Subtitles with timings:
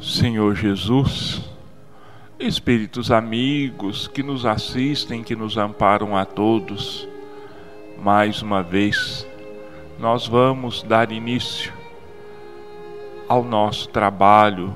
[0.00, 1.42] Senhor Jesus,
[2.38, 7.08] Espíritos amigos que nos assistem, que nos amparam a todos,
[8.00, 9.26] mais uma vez,
[9.98, 11.72] nós vamos dar início
[13.28, 14.72] ao nosso trabalho,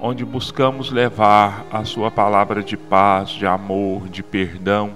[0.00, 4.94] onde buscamos levar a Sua palavra de paz, de amor, de perdão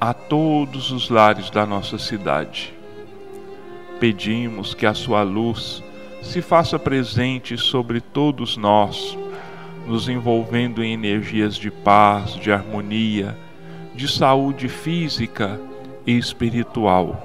[0.00, 2.72] a todos os lares da nossa cidade.
[4.00, 5.84] Pedimos que a Sua luz
[6.26, 9.16] se faça presente sobre todos nós,
[9.86, 13.36] nos envolvendo em energias de paz, de harmonia,
[13.94, 15.60] de saúde física
[16.06, 17.24] e espiritual.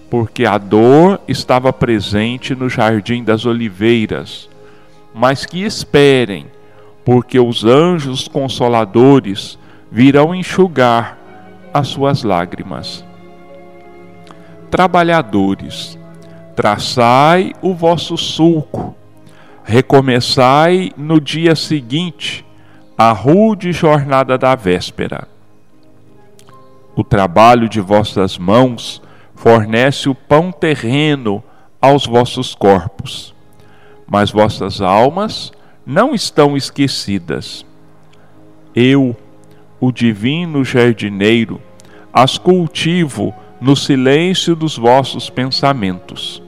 [0.09, 4.53] porque a dor estava presente no jardim das oliveiras
[5.17, 6.47] mas que esperem,
[7.05, 9.57] porque os anjos consoladores
[9.89, 11.17] virão enxugar
[11.73, 13.05] as suas lágrimas.
[14.69, 15.97] Trabalhadores,
[16.53, 18.93] traçai o vosso sulco,
[19.63, 22.45] recomeçai no dia seguinte
[22.97, 25.29] a rude jornada da véspera.
[26.93, 29.01] O trabalho de vossas mãos
[29.33, 31.41] fornece o pão terreno
[31.81, 33.34] aos vossos corpos
[34.07, 35.51] mas vossas almas
[35.85, 37.65] não estão esquecidas.
[38.75, 39.15] Eu,
[39.79, 41.61] o divino jardineiro,
[42.13, 46.41] as cultivo no silêncio dos vossos pensamentos.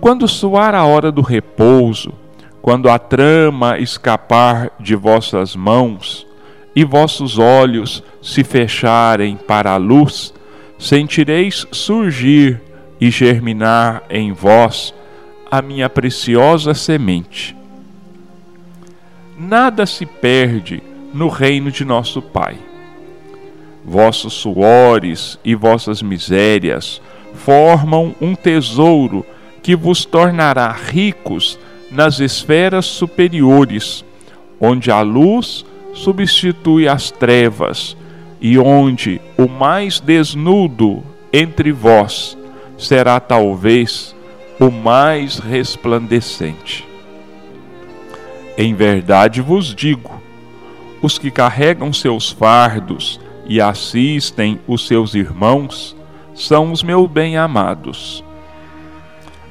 [0.00, 2.12] Quando soar a hora do repouso,
[2.60, 6.26] quando a trama escapar de vossas mãos
[6.74, 10.34] e vossos olhos se fecharem para a luz,
[10.78, 12.60] sentireis surgir
[13.00, 14.92] e germinar em vós
[15.50, 17.56] a minha preciosa semente.
[19.38, 22.56] Nada se perde no reino de nosso Pai.
[23.84, 27.00] Vossos suores e vossas misérias
[27.34, 29.24] formam um tesouro
[29.62, 31.58] que vos tornará ricos
[31.90, 34.04] nas esferas superiores,
[34.60, 37.96] onde a luz substitui as trevas
[38.40, 41.02] e onde o mais desnudo
[41.32, 42.36] entre vós
[42.76, 44.15] será talvez
[44.58, 46.86] o mais resplandecente.
[48.56, 50.20] Em verdade vos digo:
[51.02, 55.96] os que carregam seus fardos e assistem os seus irmãos
[56.34, 58.24] são os meus bem-amados.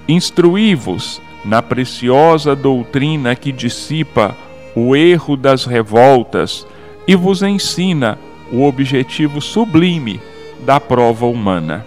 [0.08, 4.36] Instruí-vos na preciosa doutrina que dissipa
[4.76, 6.66] o erro das revoltas
[7.08, 8.18] e vos ensina
[8.52, 10.20] o objetivo sublime
[10.66, 11.86] da prova humana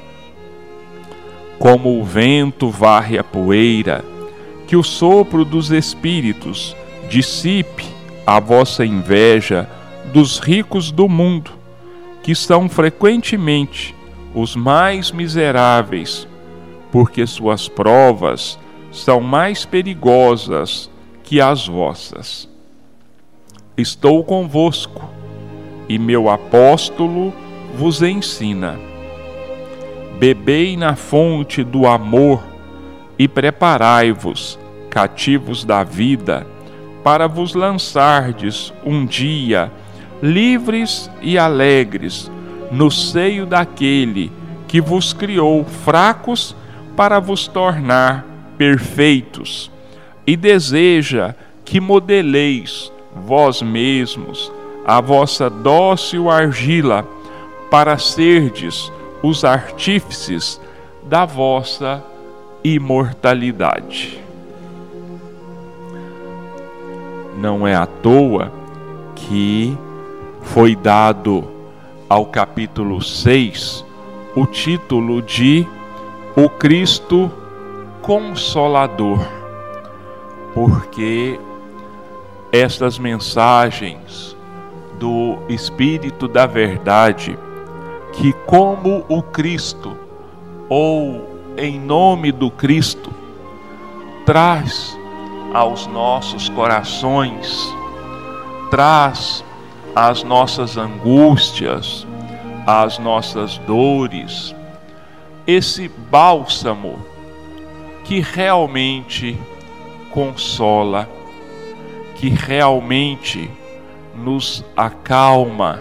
[1.59, 4.05] como o vento varre a poeira,
[4.67, 6.77] que o sopro dos espíritos
[7.09, 7.85] dissipe
[8.27, 9.69] a vossa inveja
[10.13, 11.51] dos ricos do mundo,
[12.23, 13.95] que são frequentemente
[14.35, 16.29] os mais miseráveis,
[16.93, 18.59] porque suas provas
[18.93, 20.91] são mais perigosas
[21.25, 22.49] que as vossas.
[23.77, 25.09] Estou convosco,
[25.89, 27.33] e meu apóstolo
[27.75, 28.88] vos ensina
[30.19, 32.43] bebei na fonte do amor
[33.17, 34.59] e preparai-vos,
[34.91, 36.47] cativos da vida,
[37.05, 39.71] para vos lançardes um dia,
[40.21, 42.31] livres e alegres,
[42.71, 44.33] no seio daquele
[44.67, 46.55] que vos criou fracos
[46.97, 48.27] para vos tornar
[48.59, 49.71] perfeitos,
[50.27, 54.53] e deseja que modeleis vós mesmos
[54.85, 57.07] a vossa dócil argila,
[57.71, 58.91] para serdes
[59.23, 60.61] os artífices
[61.03, 62.03] da vossa
[62.63, 64.23] imortalidade.
[67.37, 68.53] Não é à toa
[69.15, 69.77] que
[70.43, 71.45] foi dado
[72.09, 73.85] ao capítulo 6
[74.35, 75.67] o título de
[76.37, 77.31] O Cristo
[78.03, 79.27] Consolador,
[80.55, 81.39] porque
[82.51, 84.37] estas mensagens
[84.99, 87.39] do Espírito da Verdade,
[88.19, 89.97] que como o Cristo,
[90.69, 93.13] ou em nome do Cristo,
[94.27, 94.99] traz
[95.55, 97.73] aos nossos corações,
[98.71, 99.45] traz
[99.95, 102.07] as nossas angústias,
[102.67, 104.55] as nossas dores,
[105.47, 106.99] esse bálsamo
[108.05, 109.39] que realmente
[110.11, 111.09] consola,
[112.17, 113.49] que realmente
[114.15, 115.81] nos acalma,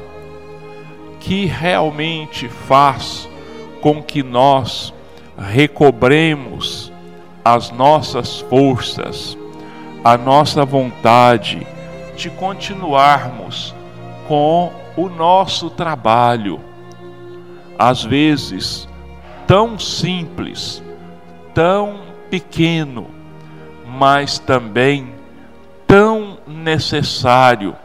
[1.28, 3.28] que realmente faz
[3.82, 4.94] com que nós
[5.38, 6.90] recobremos
[7.44, 9.38] as nossas forças,
[10.06, 11.68] a nossa vontade
[12.16, 13.76] de continuarmos
[14.26, 16.62] com o nosso trabalho,
[17.78, 18.88] às vezes
[19.46, 20.82] tão simples,
[21.54, 22.00] tão
[22.30, 23.06] pequeno,
[23.86, 25.14] mas também
[25.86, 27.76] tão necessário,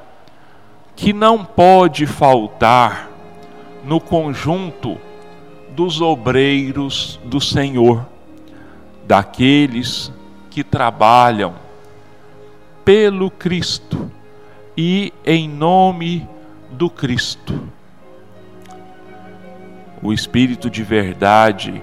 [0.95, 3.12] que não pode faltar
[3.85, 4.99] no conjunto
[5.71, 8.07] dos obreiros do Senhor,
[9.07, 10.13] daqueles
[10.51, 11.55] que trabalham
[12.85, 14.11] pelo Cristo
[14.77, 16.29] e em nome
[16.71, 17.69] do Cristo.
[20.03, 21.83] O Espírito de verdade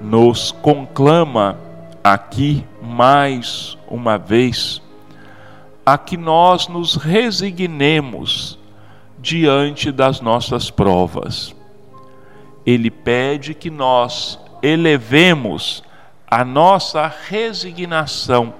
[0.00, 1.58] nos conclama
[2.02, 4.82] aqui mais uma vez
[5.86, 8.58] a que nós nos resignemos
[9.24, 11.56] diante das nossas provas.
[12.66, 15.82] Ele pede que nós elevemos
[16.30, 18.52] a nossa resignação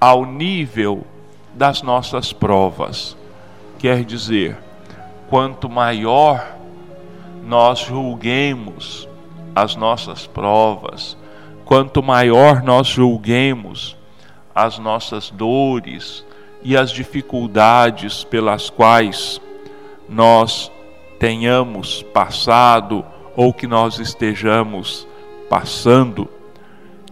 [0.00, 1.04] ao nível
[1.52, 3.16] das nossas provas.
[3.80, 4.56] Quer dizer,
[5.28, 6.56] quanto maior
[7.44, 9.08] nós julguemos
[9.52, 11.16] as nossas provas,
[11.64, 13.96] quanto maior nós julguemos
[14.54, 16.24] as nossas dores
[16.62, 19.40] e as dificuldades pelas quais
[20.08, 20.70] nós
[21.18, 23.04] tenhamos passado
[23.36, 25.06] ou que nós estejamos
[25.48, 26.28] passando,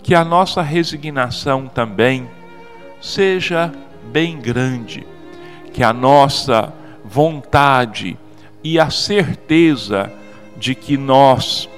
[0.03, 2.29] que a nossa resignação também
[3.01, 3.73] seja
[4.11, 5.07] bem grande,
[5.73, 6.73] que a nossa
[7.05, 8.17] vontade
[8.63, 10.13] e a certeza
[10.57, 11.69] de que nós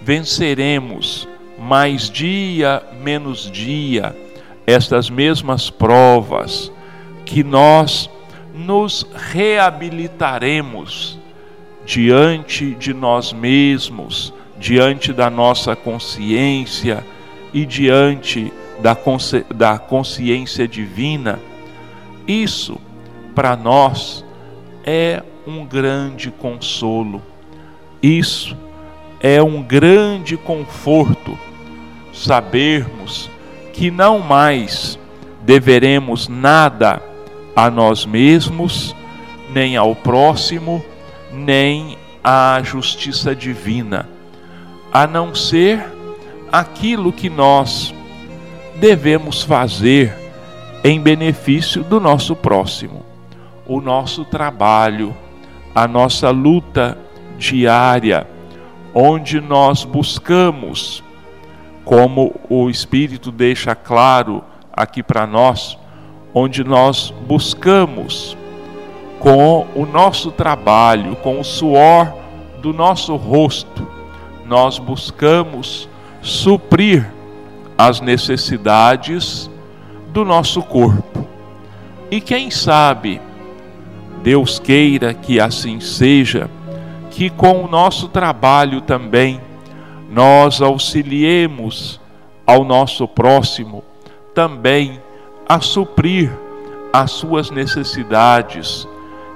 [0.00, 1.28] venceremos
[1.58, 4.16] mais dia menos dia
[4.66, 6.70] estas mesmas provas,
[7.24, 8.08] que nós
[8.58, 11.16] nos reabilitaremos
[11.86, 17.04] diante de nós mesmos, diante da nossa consciência
[17.54, 21.38] e diante da, consci da consciência divina,
[22.26, 22.80] isso
[23.32, 24.24] para nós
[24.84, 27.22] é um grande consolo,
[28.02, 28.56] isso
[29.20, 31.38] é um grande conforto,
[32.12, 33.30] sabermos
[33.72, 34.98] que não mais
[35.44, 37.07] deveremos nada
[37.54, 38.94] a nós mesmos,
[39.50, 40.84] nem ao próximo,
[41.32, 44.08] nem à justiça divina,
[44.92, 45.84] a não ser
[46.50, 47.94] aquilo que nós
[48.76, 50.14] devemos fazer
[50.84, 53.04] em benefício do nosso próximo,
[53.66, 55.14] o nosso trabalho,
[55.74, 56.96] a nossa luta
[57.36, 58.26] diária,
[58.94, 61.02] onde nós buscamos,
[61.84, 64.42] como o Espírito deixa claro
[64.72, 65.78] aqui para nós,
[66.34, 68.36] onde nós buscamos
[69.18, 72.14] com o nosso trabalho, com o suor
[72.60, 73.86] do nosso rosto,
[74.46, 75.88] nós buscamos
[76.22, 77.10] suprir
[77.76, 79.50] as necessidades
[80.10, 81.26] do nosso corpo.
[82.10, 83.20] E quem sabe,
[84.22, 86.50] Deus queira que assim seja,
[87.10, 89.40] que com o nosso trabalho também
[90.10, 92.00] nós auxiliemos
[92.46, 93.84] ao nosso próximo
[94.34, 95.00] também
[95.48, 96.30] a suprir
[96.92, 98.86] as suas necessidades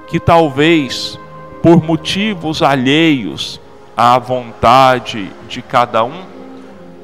[0.07, 1.19] que talvez
[1.61, 3.59] por motivos alheios
[3.95, 6.23] à vontade de cada um,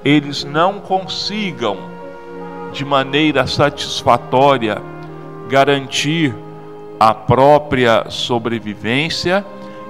[0.03, 1.77] eles não consigam
[2.73, 4.81] de maneira satisfatória
[5.47, 6.35] garantir
[6.99, 9.45] a própria sobrevivência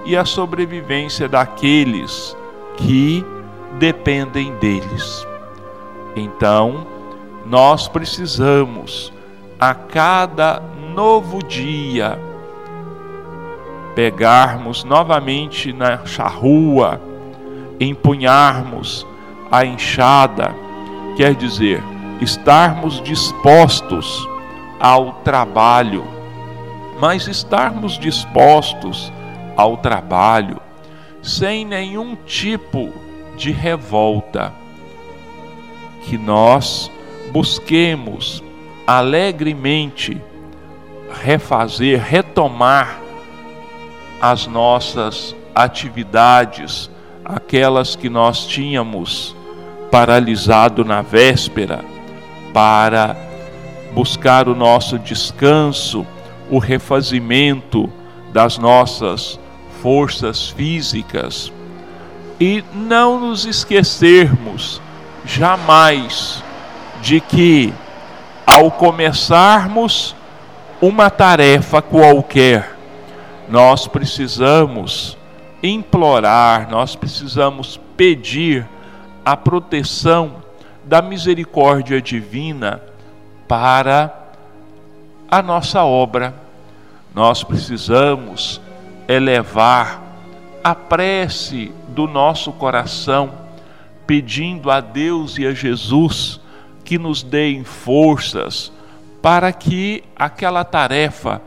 [0.05, 2.35] e a sobrevivência daqueles
[2.77, 3.25] que
[3.77, 5.25] dependem deles.
[6.15, 6.85] Então,
[7.49, 9.11] nós precisamos
[9.59, 10.61] a cada
[10.93, 12.19] novo dia
[13.95, 17.01] pegarmos novamente na charrua,
[17.79, 19.05] empunharmos
[19.51, 20.55] a enxada,
[21.17, 21.83] quer dizer,
[22.21, 24.29] estarmos dispostos
[24.79, 26.05] ao trabalho,
[26.99, 29.11] mas estarmos dispostos
[29.57, 30.61] ao trabalho
[31.21, 32.93] sem nenhum tipo
[33.35, 34.53] de revolta.
[36.03, 36.89] Que nós
[37.31, 38.43] busquemos
[38.85, 40.19] alegremente
[41.21, 42.99] refazer, retomar
[44.21, 46.89] as nossas atividades,
[47.23, 49.35] aquelas que nós tínhamos
[49.91, 51.83] paralisado na véspera,
[52.53, 53.15] para
[53.93, 56.05] buscar o nosso descanso,
[56.49, 57.91] o refazimento
[58.31, 59.39] das nossas
[59.81, 61.51] forças físicas.
[62.39, 64.81] E não nos esquecermos
[65.25, 66.43] jamais
[67.01, 67.73] de que
[68.45, 70.15] ao começarmos
[70.81, 72.75] uma tarefa qualquer,
[73.47, 75.17] nós precisamos
[75.61, 78.67] implorar, nós precisamos pedir
[79.25, 80.35] a proteção
[80.85, 82.81] da misericórdia divina
[83.47, 84.13] para
[85.29, 86.33] a nossa obra.
[87.13, 88.61] Nós precisamos
[89.07, 90.01] elevar
[90.63, 93.31] a prece do nosso coração,
[94.07, 96.38] pedindo a Deus e a Jesus
[96.89, 98.71] que nos deem forças
[99.21, 101.39] para que aquela tarefa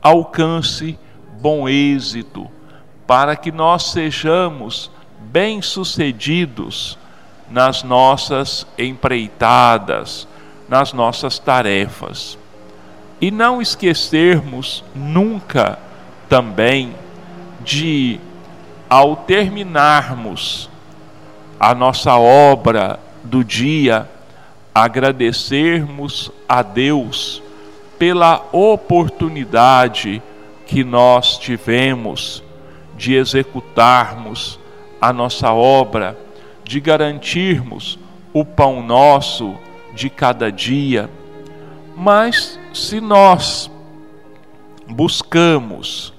[0.00, 0.96] alcance
[1.40, 2.48] bom êxito,
[3.04, 6.96] para que nós sejamos bem-sucedidos
[7.50, 10.28] nas nossas empreitadas,
[10.68, 12.38] nas nossas tarefas.
[13.20, 15.76] E não esquecermos nunca
[16.28, 16.94] também
[17.64, 18.20] de,
[18.88, 20.70] ao terminarmos
[21.58, 24.08] a nossa obra do dia,
[24.74, 27.40] agradecermos a Deus
[27.96, 30.20] pela oportunidade
[30.66, 32.42] que nós tivemos
[32.96, 34.58] de executarmos
[35.00, 36.18] a nossa obra,
[36.64, 37.98] de garantirmos
[38.32, 39.56] o pão nosso
[39.94, 41.08] de cada dia.
[41.96, 43.70] Mas se nós
[44.88, 46.12] buscamos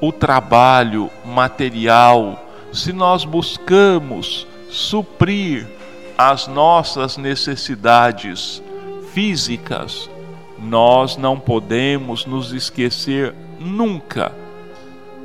[0.00, 5.77] o trabalho material, se nós buscamos suprir
[6.18, 8.60] as nossas necessidades
[9.12, 10.10] físicas,
[10.58, 14.32] nós não podemos nos esquecer nunca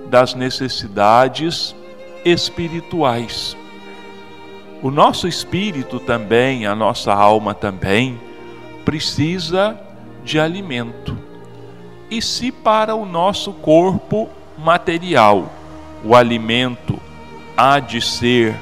[0.07, 1.75] das necessidades
[2.23, 3.57] espirituais.
[4.83, 8.21] O nosso espírito também, a nossa alma também,
[8.85, 9.75] precisa
[10.23, 11.17] de alimento.
[12.11, 15.51] E se para o nosso corpo material
[16.05, 16.99] o alimento
[17.57, 18.55] há de ser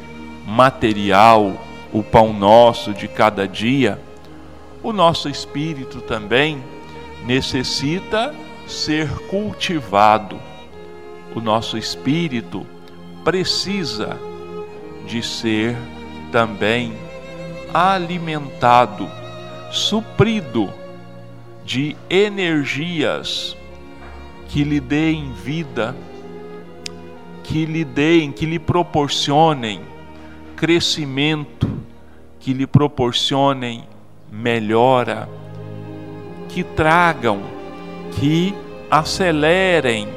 [0.47, 1.53] material,
[1.93, 3.99] o pão nosso de cada dia,
[4.81, 6.63] o nosso espírito também
[7.25, 8.33] necessita
[8.67, 10.39] ser cultivado.
[11.35, 12.65] O nosso espírito
[13.23, 14.17] precisa
[15.05, 15.75] de ser
[16.31, 16.93] também
[17.73, 19.09] alimentado,
[19.71, 20.73] suprido
[21.63, 23.55] de energias
[24.47, 25.95] que lhe deem vida,
[27.43, 29.81] que lhe deem, que lhe proporcionem
[30.55, 31.80] crescimento,
[32.41, 33.83] que lhe proporcionem
[34.31, 35.29] melhora,
[36.49, 37.41] que tragam,
[38.19, 38.53] que
[38.89, 40.07] acelerem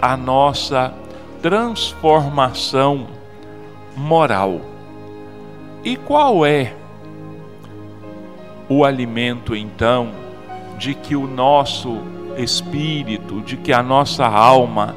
[0.00, 0.94] a nossa
[1.42, 3.06] transformação
[3.96, 4.60] moral.
[5.84, 6.74] E qual é
[8.68, 10.10] o alimento então
[10.78, 11.98] de que o nosso
[12.38, 14.96] espírito, de que a nossa alma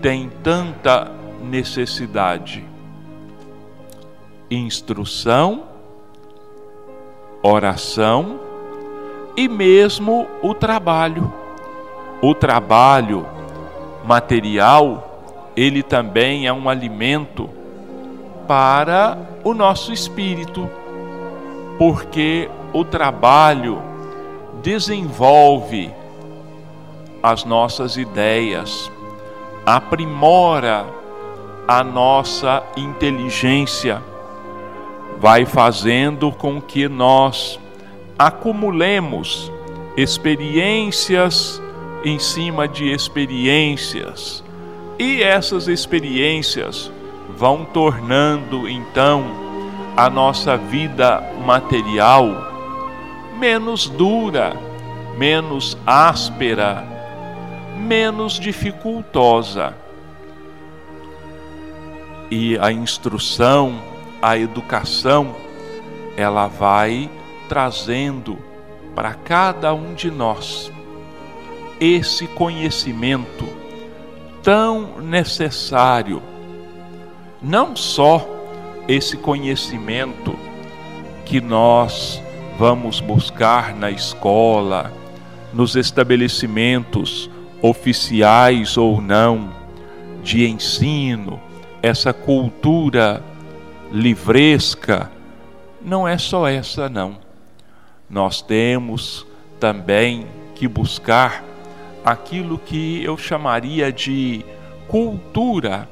[0.00, 1.10] tem tanta
[1.42, 2.72] necessidade?
[4.54, 5.64] instrução,
[7.42, 8.38] oração
[9.36, 11.32] e mesmo o trabalho.
[12.22, 13.26] O trabalho
[14.04, 17.50] material, ele também é um alimento
[18.46, 20.70] para o nosso espírito,
[21.78, 23.82] porque o trabalho
[24.62, 25.92] desenvolve
[27.22, 28.90] as nossas ideias,
[29.66, 30.86] aprimora
[31.66, 34.02] a nossa inteligência
[35.22, 37.56] vai fazendo com que nós
[38.18, 39.52] acumulemos
[39.96, 41.62] experiências
[42.04, 44.42] em cima de experiências,
[44.98, 46.90] e essas experiências
[47.36, 49.24] vão tornando então
[49.96, 52.26] a nossa vida material
[53.38, 54.56] menos dura,
[55.16, 56.84] menos áspera,
[57.76, 59.72] menos dificultosa.
[62.28, 63.91] E a instrução
[64.22, 65.34] a educação
[66.16, 67.10] ela vai
[67.48, 68.38] trazendo
[68.94, 70.70] para cada um de nós
[71.80, 73.44] esse conhecimento
[74.40, 76.22] tão necessário,
[77.42, 78.24] não só
[78.86, 80.38] esse conhecimento
[81.24, 82.22] que nós
[82.56, 84.92] vamos buscar na escola,
[85.52, 87.28] nos estabelecimentos
[87.60, 89.50] oficiais ou não
[90.22, 91.40] de ensino,
[91.82, 93.22] essa cultura
[93.92, 95.10] livresca,
[95.82, 97.18] não é só essa, não.
[98.08, 99.26] Nós temos
[99.60, 101.44] também que buscar
[102.04, 104.44] aquilo que eu chamaria de
[104.88, 105.88] cultura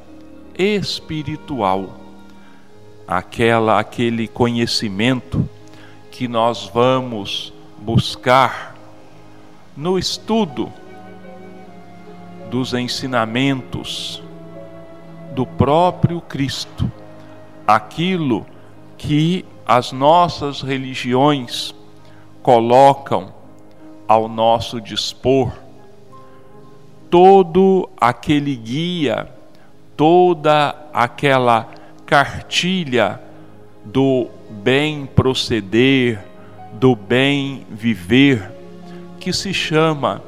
[0.58, 2.00] espiritual.
[3.06, 5.48] Aquela aquele conhecimento
[6.10, 8.74] que nós vamos buscar
[9.76, 10.72] no estudo
[12.50, 14.22] dos ensinamentos
[15.34, 16.90] do próprio Cristo,
[17.74, 18.46] aquilo
[18.98, 21.74] que as nossas religiões
[22.42, 23.32] colocam
[24.08, 25.52] ao nosso dispor,
[27.08, 29.28] todo aquele guia,
[29.96, 31.68] toda aquela
[32.04, 33.20] cartilha
[33.84, 36.24] do bem proceder,
[36.72, 38.50] do bem viver,
[39.20, 40.22] que se chama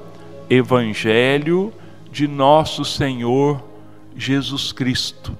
[0.48, 1.72] Evangelho
[2.10, 3.62] de Nosso Senhor
[4.16, 5.36] Jesus Cristo.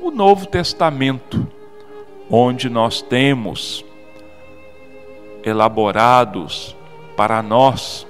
[0.00, 1.46] O Novo Testamento,
[2.30, 3.84] onde nós temos
[5.42, 6.76] elaborados
[7.16, 8.06] para nós,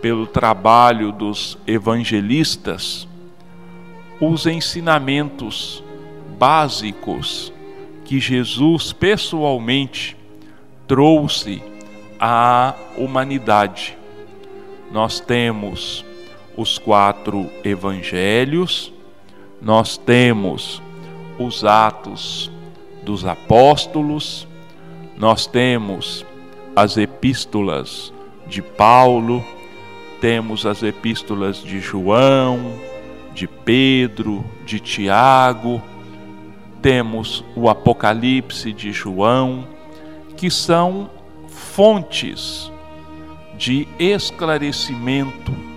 [0.00, 3.08] pelo trabalho dos evangelistas,
[4.20, 5.82] os ensinamentos
[6.38, 7.52] básicos
[8.04, 10.16] que Jesus pessoalmente
[10.86, 11.60] trouxe
[12.18, 13.98] à humanidade.
[14.92, 16.04] Nós temos
[16.56, 18.92] os quatro evangelhos,
[19.60, 20.80] nós temos
[21.38, 22.50] os Atos
[23.02, 24.46] dos Apóstolos,
[25.16, 26.24] nós temos
[26.74, 28.12] as epístolas
[28.46, 29.44] de Paulo,
[30.20, 32.72] temos as epístolas de João,
[33.34, 35.82] de Pedro, de Tiago,
[36.82, 39.66] temos o Apocalipse de João,
[40.36, 41.10] que são
[41.48, 42.70] fontes
[43.56, 45.68] de esclarecimento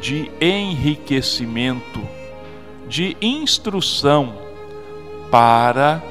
[0.00, 2.00] de enriquecimento,
[2.88, 4.47] de instrução
[5.30, 6.02] para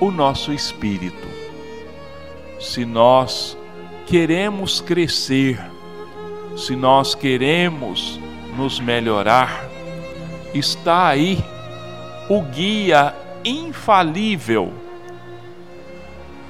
[0.00, 1.28] o nosso espírito.
[2.60, 3.56] Se nós
[4.06, 5.60] queremos crescer,
[6.56, 8.18] se nós queremos
[8.56, 9.64] nos melhorar,
[10.54, 11.42] está aí
[12.28, 13.14] o guia
[13.44, 14.72] infalível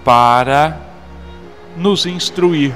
[0.05, 0.81] para
[1.77, 2.75] nos instruir,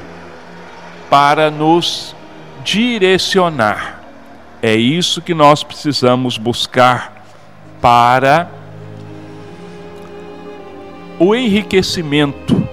[1.09, 2.14] para nos
[2.62, 4.01] direcionar.
[4.61, 7.25] É isso que nós precisamos buscar
[7.81, 8.49] para
[11.18, 12.66] o enriquecimento,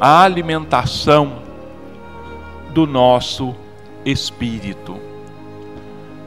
[0.00, 1.42] a alimentação
[2.72, 3.54] do nosso
[4.04, 4.98] espírito.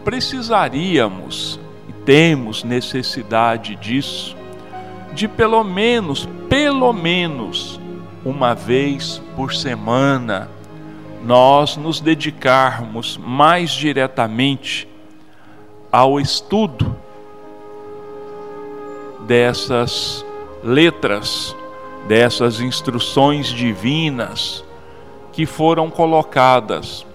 [0.03, 4.35] Precisaríamos e temos necessidade disso,
[5.13, 7.79] de pelo menos, pelo menos,
[8.23, 10.49] uma vez por semana,
[11.23, 14.87] nós nos dedicarmos mais diretamente
[15.91, 16.95] ao estudo
[19.25, 20.25] dessas
[20.63, 21.55] letras,
[22.07, 24.63] dessas instruções divinas
[25.33, 27.05] que foram colocadas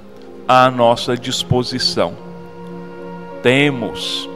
[0.47, 2.15] à nossa disposição.
[3.43, 4.29] Temos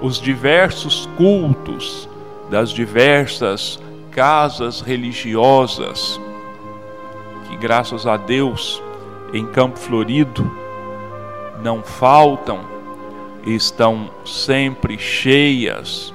[0.00, 2.08] os diversos cultos
[2.50, 3.78] das diversas
[4.10, 6.20] casas religiosas
[7.48, 8.82] que, graças a Deus,
[9.32, 10.50] em Campo Florido
[11.62, 12.60] não faltam,
[13.46, 16.12] estão sempre cheias,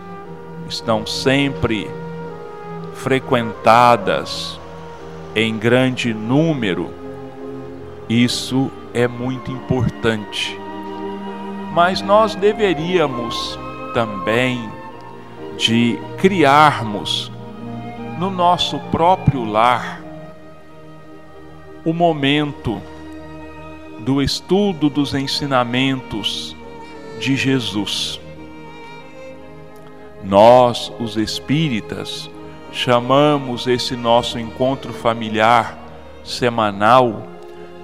[0.67, 1.89] estão sempre
[2.99, 4.59] frequentadas
[5.35, 6.93] em grande número.
[8.09, 10.59] Isso é muito importante.
[11.73, 13.57] Mas nós deveríamos
[13.93, 14.69] também
[15.57, 17.31] de criarmos
[18.17, 20.01] no nosso próprio lar
[21.85, 22.81] o momento
[23.99, 26.55] do estudo dos ensinamentos
[27.19, 28.19] de Jesus.
[30.23, 32.29] Nós, os espíritas,
[32.71, 35.77] chamamos esse nosso encontro familiar
[36.23, 37.27] semanal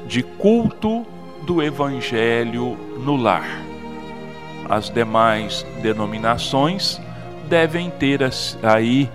[0.07, 1.05] de culto
[1.43, 3.61] do Evangelho no lar.
[4.69, 6.99] As demais denominações
[7.47, 8.21] devem ter
[8.63, 9.09] aí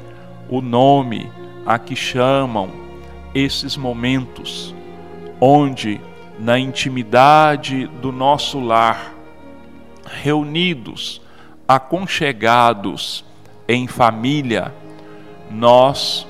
[0.49, 1.31] o nome
[1.67, 2.71] a que chamam
[3.35, 4.75] esses momentos,
[5.41, 6.01] onde
[6.39, 9.15] na intimidade do nosso lar,
[10.05, 11.21] reunidos,
[11.69, 13.25] aconchegados
[13.69, 14.75] em família,
[15.51, 16.27] nós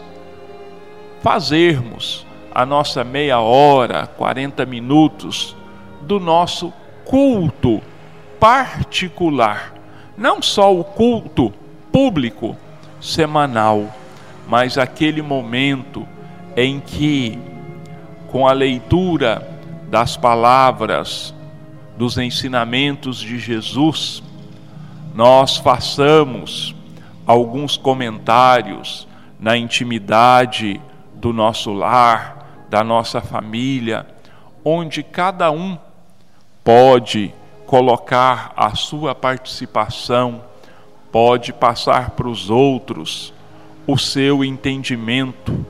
[1.22, 5.54] fazermos a nossa meia hora, 40 minutos
[6.02, 6.72] do nosso
[7.04, 7.80] culto
[8.38, 9.74] particular,
[10.16, 11.52] não só o culto
[11.92, 12.56] público
[13.00, 13.94] semanal,
[14.48, 16.06] mas aquele momento
[16.56, 17.38] em que,
[18.28, 19.46] com a leitura
[19.88, 21.34] das palavras,
[21.96, 24.22] dos ensinamentos de Jesus,
[25.14, 26.74] nós façamos
[27.26, 29.06] alguns comentários
[29.40, 30.80] na intimidade
[31.14, 34.06] do nosso lar, da nossa família,
[34.64, 35.78] onde cada um
[36.62, 37.34] pode
[37.66, 40.42] colocar a sua participação,
[41.10, 43.32] pode passar para os outros
[43.86, 45.64] o seu entendimento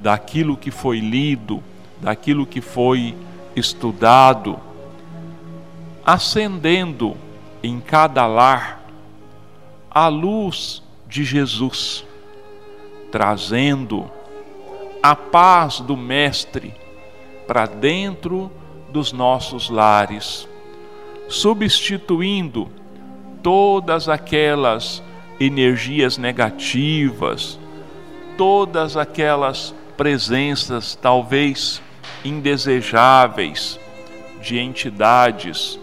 [0.00, 1.62] daquilo que foi lido,
[2.00, 3.16] daquilo que foi
[3.54, 4.58] estudado,
[6.04, 7.16] acendendo
[7.62, 8.84] em cada lar
[9.90, 12.04] a luz de Jesus,
[13.14, 14.10] trazendo
[15.00, 16.74] a paz do Mestre
[17.46, 18.50] para dentro
[18.88, 20.48] dos nossos lares,
[21.28, 22.68] substituindo
[23.40, 25.00] todas aquelas
[25.38, 27.56] energias negativas,
[28.36, 31.80] todas aquelas presenças talvez
[32.24, 33.78] indesejáveis
[34.42, 35.78] de entidades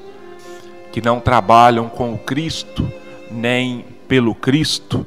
[0.91, 2.91] que não trabalham com o Cristo
[3.31, 5.05] nem pelo Cristo,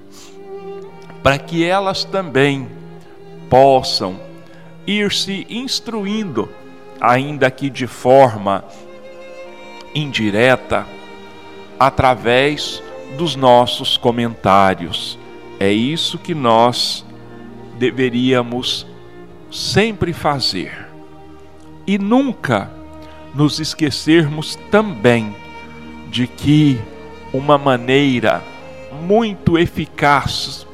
[1.25, 2.69] para que elas também
[3.49, 4.21] possam
[4.87, 6.51] ir se instruindo,
[7.01, 8.63] ainda que de forma
[9.95, 10.87] indireta,
[11.81, 12.83] através
[13.17, 15.19] dos nossos comentários.
[15.59, 17.07] É isso que nós
[17.79, 18.87] deveríamos
[19.51, 20.89] sempre fazer.
[21.87, 22.71] E nunca
[23.35, 25.35] nos esquecermos também
[26.11, 26.79] de que
[27.33, 28.43] uma maneira
[29.07, 30.67] muito eficaz,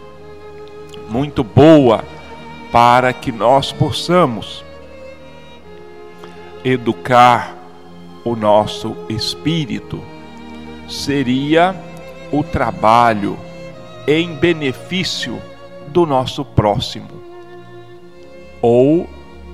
[1.10, 2.04] muito boa,
[2.70, 4.64] para que nós possamos
[6.64, 7.56] educar
[8.24, 10.00] o nosso espírito
[10.88, 11.74] seria
[12.30, 13.38] o trabalho
[14.06, 15.40] em benefício
[15.88, 17.08] do nosso próximo.
[18.62, 19.08] Ou,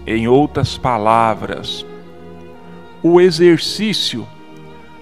[0.06, 1.86] em outras palavras,
[3.02, 4.26] o exercício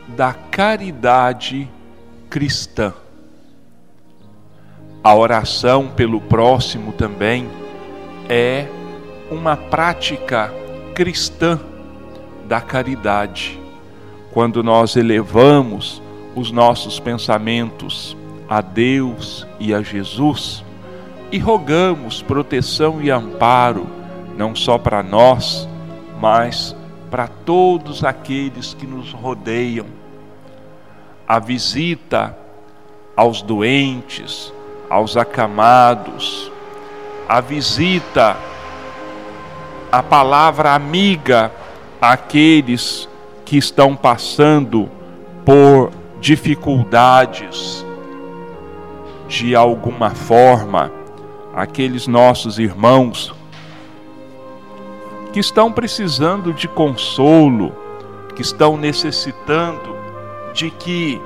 [0.08, 1.68] da caridade
[2.28, 2.92] cristã.
[5.04, 7.46] A oração pelo próximo também
[8.26, 8.66] é
[9.30, 10.50] uma prática
[10.94, 11.60] cristã
[12.48, 13.60] da caridade.
[14.32, 16.02] Quando nós elevamos
[16.34, 18.16] os nossos pensamentos
[18.48, 20.64] a Deus e a Jesus
[21.30, 23.86] e rogamos proteção e amparo
[24.38, 25.68] não só para nós,
[26.18, 26.74] mas
[27.10, 29.84] para todos aqueles que nos rodeiam.
[31.28, 32.34] A visita
[33.14, 34.50] aos doentes,
[34.88, 36.50] aos acamados,
[37.28, 38.36] a visita,
[39.90, 41.52] a palavra amiga
[42.00, 43.08] àqueles
[43.44, 44.88] que estão passando
[45.44, 47.84] por dificuldades
[49.28, 50.92] de alguma forma,
[51.54, 53.34] aqueles nossos irmãos
[55.32, 57.74] que estão precisando de consolo,
[58.36, 59.96] que estão necessitando
[60.52, 61.20] de que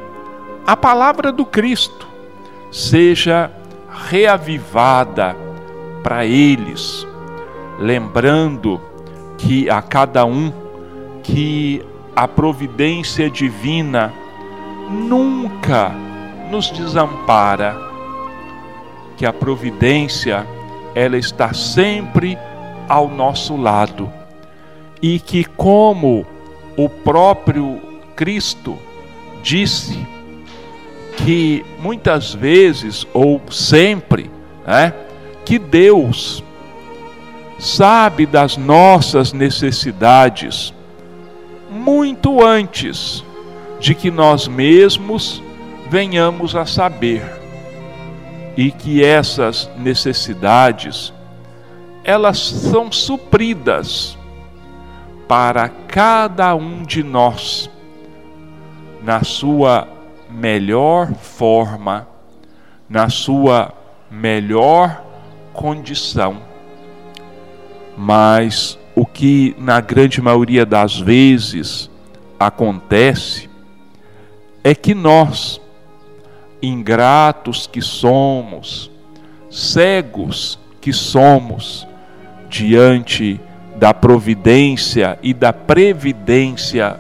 [0.67, 2.09] a palavra do Cristo
[2.71, 3.51] seja
[4.09, 5.37] reavivada
[6.03, 7.07] para eles,
[7.79, 8.81] lembrando
[9.37, 10.53] que a cada um
[11.23, 11.85] que
[12.17, 14.13] a providência divina
[14.91, 15.93] nunca
[16.51, 17.77] nos desampara,
[19.17, 20.47] que a providência
[20.95, 22.39] ela está sempre
[22.89, 24.11] ao nosso lado
[25.03, 26.27] e que como
[26.77, 27.81] o próprio
[28.17, 28.79] Cristo
[29.43, 30.07] disse
[31.25, 34.31] que muitas vezes ou sempre,
[34.67, 34.93] né,
[35.45, 36.43] que Deus
[37.59, 40.73] sabe das nossas necessidades
[41.71, 43.25] muito antes
[43.81, 45.43] de que nós mesmos
[45.91, 47.23] venhamos a saber.
[48.57, 51.13] E que essas necessidades
[52.03, 54.19] elas são supridas
[55.29, 57.71] para cada um de nós
[59.03, 59.87] na sua
[60.31, 62.09] melhor forma,
[62.89, 63.73] na sua
[64.11, 65.05] melhor
[65.53, 66.39] condição.
[67.97, 71.91] Mas o que na grande maioria das vezes
[72.39, 73.49] acontece
[74.63, 75.61] é que nós,
[76.63, 78.91] ingratos que somos,
[79.51, 81.87] cegos que somos,
[82.49, 83.41] diante
[83.77, 86.99] da providência e da previdência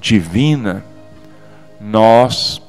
[0.00, 0.84] divina,
[1.84, 2.60] nós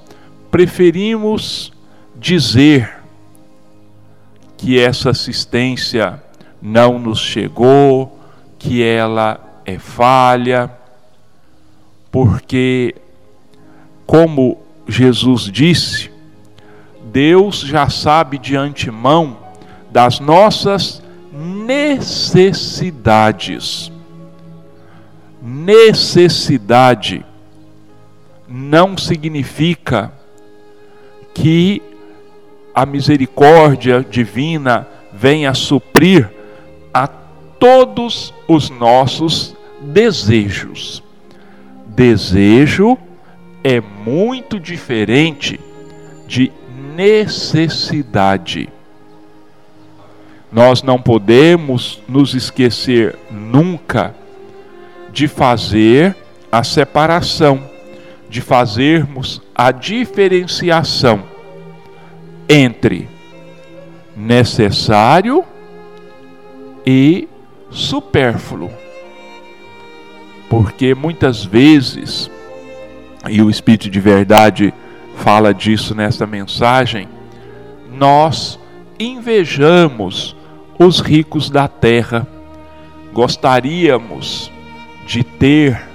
[0.52, 1.72] preferimos
[2.18, 2.94] dizer
[4.58, 6.22] que essa assistência
[6.62, 8.20] não nos chegou,
[8.60, 10.70] que ela é falha,
[12.12, 12.94] porque,
[14.06, 16.12] como Jesus disse,
[17.06, 19.38] Deus já sabe de antemão
[19.92, 21.02] das nossas
[21.32, 23.90] necessidades.
[25.42, 27.26] Necessidade
[28.48, 30.12] não significa
[31.34, 31.82] que
[32.74, 36.30] a misericórdia divina venha suprir
[36.94, 41.02] a todos os nossos desejos.
[41.88, 42.98] Desejo
[43.64, 45.60] é muito diferente
[46.28, 46.52] de
[46.96, 48.70] necessidade.
[50.52, 54.14] Nós não podemos nos esquecer nunca
[55.12, 56.16] de fazer
[56.52, 57.64] a separação,
[58.36, 61.24] de fazermos a diferenciação
[62.50, 63.08] entre
[64.14, 65.46] necessário
[66.86, 67.30] e
[67.70, 68.70] supérfluo.
[70.50, 72.30] Porque muitas vezes,
[73.30, 74.74] e o Espírito de Verdade
[75.16, 77.08] fala disso nesta mensagem,
[77.90, 78.60] nós
[79.00, 80.36] invejamos
[80.78, 82.28] os ricos da terra.
[83.14, 84.52] Gostaríamos
[85.08, 85.95] de ter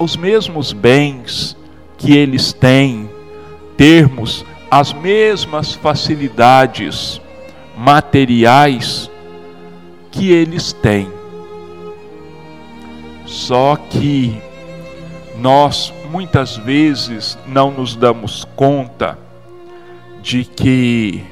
[0.00, 1.54] os mesmos bens
[1.98, 3.10] que eles têm,
[3.76, 7.20] termos as mesmas facilidades
[7.76, 9.10] materiais
[10.10, 11.12] que eles têm.
[13.26, 14.40] Só que
[15.38, 19.18] nós muitas vezes não nos damos conta
[20.22, 21.22] de que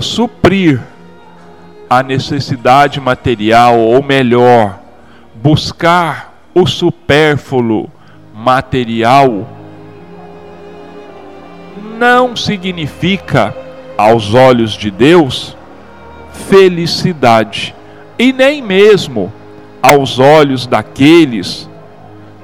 [0.00, 0.82] suprir
[1.88, 4.80] a necessidade material, ou melhor,
[5.36, 7.88] buscar o supérfluo
[8.34, 9.46] material,
[11.98, 13.54] não significa,
[13.96, 15.56] aos olhos de Deus,
[16.48, 17.74] felicidade,
[18.18, 19.32] e nem mesmo
[19.82, 21.68] aos olhos daqueles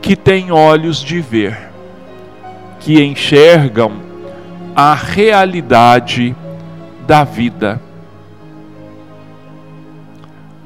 [0.01, 1.71] que têm olhos de ver,
[2.81, 3.93] que enxergam
[4.75, 6.35] a realidade
[7.07, 7.81] da vida.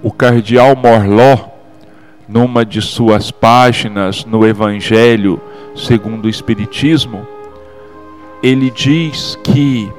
[0.03, 1.52] O cardeal Morló,
[2.33, 5.39] numa de suas páginas no Evangelho
[5.77, 7.27] segundo o Espiritismo,
[8.43, 9.93] ele diz que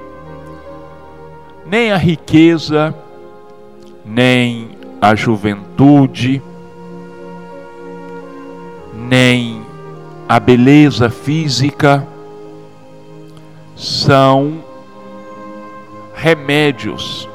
[1.66, 2.94] nem a riqueza,
[4.04, 4.70] nem
[5.00, 6.42] a juventude,
[8.96, 9.64] nem
[10.28, 12.08] a beleza física
[13.76, 14.64] são
[16.16, 17.30] remédios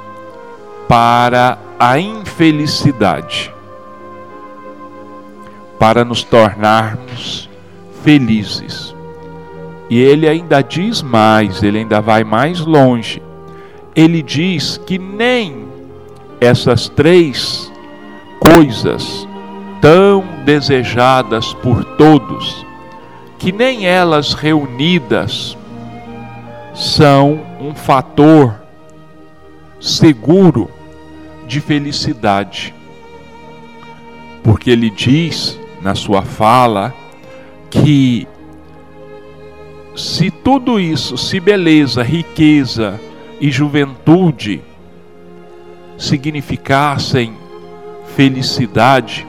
[0.89, 3.53] para a infelicidade,
[5.79, 7.49] para nos tornarmos
[8.03, 8.95] felizes.
[9.91, 13.23] E ele ainda diz mais, ele ainda vai mais longe.
[13.95, 15.67] Ele diz que nem
[16.41, 17.73] essas três
[18.39, 19.27] coisas
[19.81, 22.67] tão desejadas por todos,
[23.39, 25.57] que nem elas reunidas
[26.75, 28.55] são um fator
[29.81, 30.71] seguro
[31.47, 32.75] de felicidade.
[34.43, 36.95] Porque ele diz na sua fala
[37.71, 38.27] que
[39.95, 43.01] se tudo isso, se beleza, riqueza
[43.41, 44.63] e juventude
[45.97, 47.35] significassem
[48.15, 49.27] felicidade,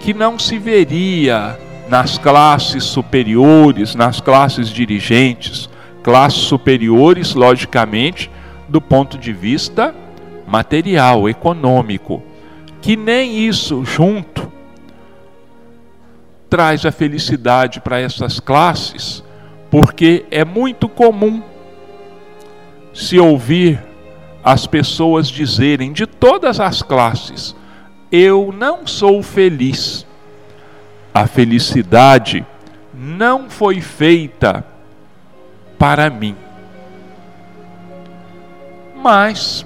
[0.00, 5.68] que não se veria nas classes superiores, nas classes dirigentes,
[6.02, 8.30] classes superiores, logicamente,
[8.68, 9.94] do ponto de vista
[10.46, 12.22] material, econômico,
[12.80, 14.29] que nem isso junto
[16.50, 19.22] traz a felicidade para essas classes,
[19.70, 21.40] porque é muito comum
[22.92, 23.80] se ouvir
[24.42, 27.54] as pessoas dizerem de todas as classes:
[28.10, 30.04] eu não sou feliz.
[31.14, 32.44] A felicidade
[32.92, 34.64] não foi feita
[35.78, 36.36] para mim.
[38.94, 39.64] Mas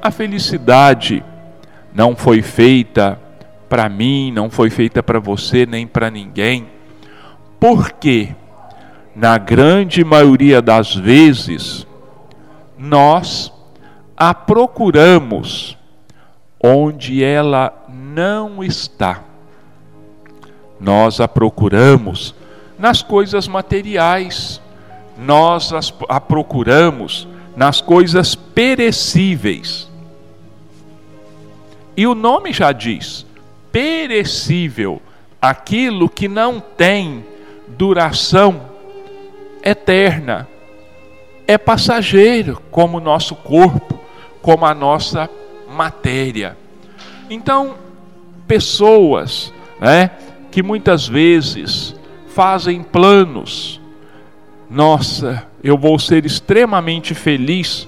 [0.00, 1.24] a felicidade
[1.92, 3.18] não foi feita
[3.68, 6.68] para mim, não foi feita para você, nem para ninguém.
[7.58, 8.34] Porque,
[9.14, 11.86] na grande maioria das vezes,
[12.78, 13.52] nós
[14.16, 15.76] a procuramos
[16.62, 19.22] onde ela não está.
[20.80, 22.34] Nós a procuramos
[22.78, 24.60] nas coisas materiais,
[25.18, 25.72] nós
[26.08, 27.26] a procuramos
[27.56, 29.90] nas coisas perecíveis.
[31.96, 33.25] E o nome já diz:
[33.76, 35.02] perecível,
[35.38, 37.22] aquilo que não tem
[37.68, 38.70] duração
[39.62, 40.48] eterna.
[41.46, 44.00] É passageiro, como o nosso corpo,
[44.40, 45.28] como a nossa
[45.70, 46.56] matéria.
[47.28, 47.74] Então,
[48.48, 50.10] pessoas né,
[50.50, 51.94] que muitas vezes
[52.28, 53.78] fazem planos,
[54.70, 57.86] nossa, eu vou ser extremamente feliz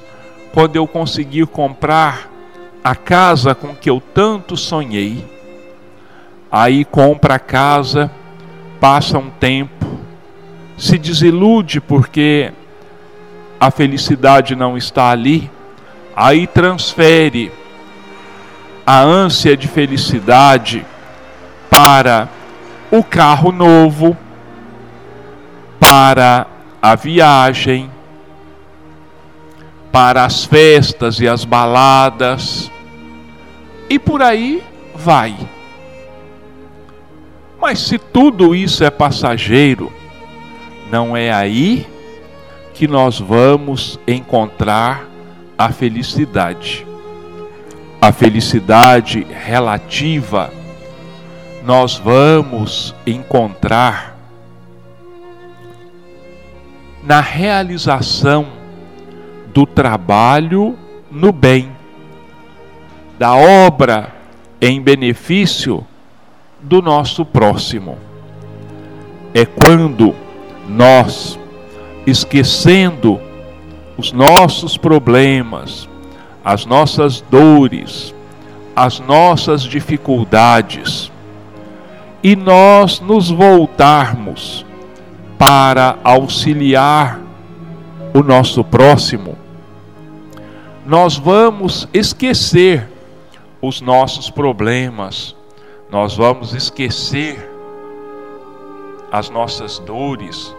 [0.53, 2.31] quando eu conseguir comprar
[2.85, 5.38] a casa com que eu tanto sonhei.
[6.51, 8.11] Aí compra a casa,
[8.81, 9.87] passa um tempo,
[10.79, 12.53] se desilude porque
[13.61, 15.51] a felicidade não está ali,
[16.17, 17.53] aí transfere
[18.87, 20.87] a ânsia de felicidade
[21.69, 22.29] para
[22.91, 24.17] o carro novo,
[25.79, 26.47] para
[26.81, 27.91] a viagem,
[29.93, 32.71] para as festas e as baladas,
[33.91, 34.63] e por aí
[34.95, 35.37] vai.
[37.69, 39.93] Mas se tudo isso é passageiro,
[40.91, 41.87] não é aí
[42.73, 45.07] que nós vamos encontrar
[45.59, 46.87] a felicidade.
[48.01, 50.51] A felicidade relativa
[51.63, 54.17] nós vamos encontrar
[57.03, 58.47] na realização
[59.53, 60.75] do trabalho
[61.11, 61.71] no bem,
[63.19, 64.15] da obra
[64.59, 65.87] em benefício
[66.61, 67.99] do nosso próximo.
[69.35, 70.15] É quando
[70.69, 71.39] nós,
[72.07, 73.21] esquecendo
[73.97, 75.89] os nossos problemas,
[76.45, 78.15] as nossas dores,
[78.75, 81.11] as nossas dificuldades,
[82.23, 84.65] e nós nos voltarmos
[85.39, 87.21] para auxiliar
[88.15, 89.37] o nosso próximo,
[90.87, 92.89] nós vamos esquecer
[93.61, 95.37] os nossos problemas,
[95.91, 97.51] nós vamos esquecer
[99.11, 100.55] as nossas dores,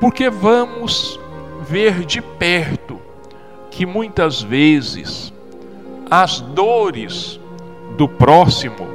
[0.00, 1.20] porque vamos
[1.62, 3.00] ver de perto
[3.70, 5.32] que muitas vezes
[6.10, 7.38] as dores
[7.96, 8.86] do próximo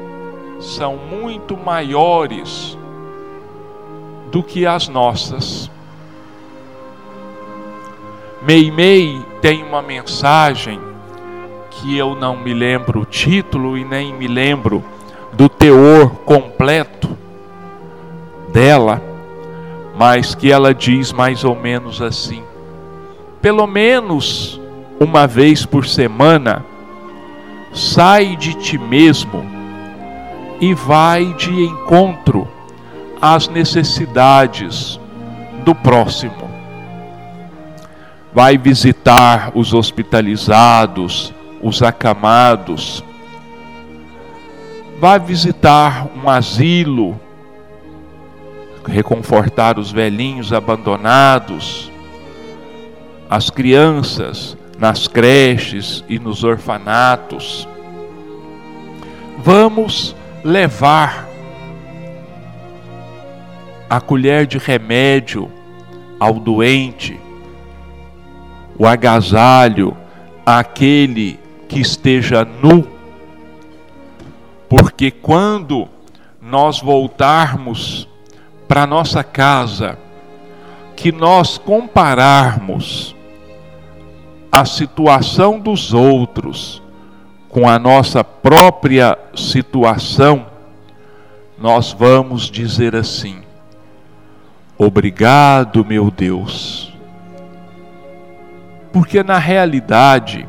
[0.60, 2.78] são muito maiores
[4.32, 5.70] do que as nossas.
[8.42, 10.80] Meimei tem uma mensagem
[11.70, 14.84] que eu não me lembro o título e nem me lembro
[15.38, 17.15] do teor completo
[18.52, 19.00] dela,
[19.95, 22.41] mas que ela diz mais ou menos assim:
[23.39, 24.60] pelo menos
[25.00, 26.65] uma vez por semana,
[27.71, 29.45] sai de ti mesmo
[30.60, 32.47] e vai de encontro
[33.21, 35.00] às necessidades
[35.63, 36.50] do próximo.
[38.34, 43.04] Vai visitar os hospitalizados, os acamados,
[44.99, 47.19] vai visitar um asilo,
[48.86, 51.91] reconfortar os velhinhos abandonados,
[53.29, 57.67] as crianças nas creches e nos orfanatos.
[59.39, 61.27] Vamos levar
[63.89, 65.51] a colher de remédio
[66.19, 67.19] ao doente,
[68.77, 69.95] o agasalho
[70.45, 72.96] àquele que esteja nu,
[74.69, 75.88] porque quando
[76.41, 78.08] nós voltarmos
[78.67, 79.97] para nossa casa,
[80.95, 83.15] que nós compararmos
[84.51, 86.82] a situação dos outros
[87.49, 90.47] com a nossa própria situação,
[91.58, 93.41] nós vamos dizer assim:
[94.77, 96.93] Obrigado, meu Deus.
[98.91, 100.47] Porque na realidade,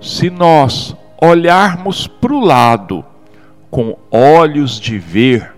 [0.00, 3.04] se nós olharmos para o lado
[3.70, 5.54] com olhos de ver,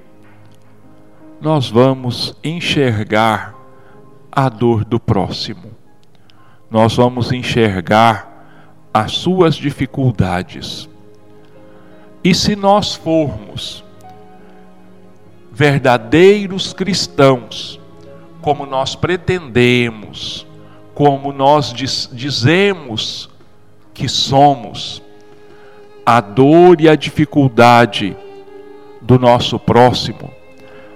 [1.41, 3.55] nós vamos enxergar
[4.31, 5.73] a dor do próximo.
[6.71, 8.47] Nós vamos enxergar
[8.93, 10.87] as suas dificuldades.
[12.23, 13.83] E se nós formos
[15.51, 17.81] verdadeiros cristãos,
[18.43, 20.47] como nós pretendemos,
[20.95, 23.31] como nós diz, dizemos
[23.95, 25.03] que somos,
[26.05, 28.17] a dor e a dificuldade
[29.01, 30.31] do nosso próximo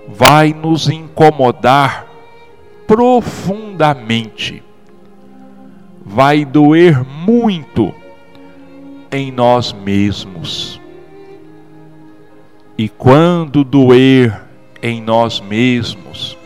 [0.08, 2.06] vai nos incomodar
[2.86, 4.62] profundamente,
[6.04, 7.94] vai doer muito
[9.12, 10.80] em nós mesmos.
[12.76, 14.40] E quando doer
[14.82, 16.38] em nós mesmos,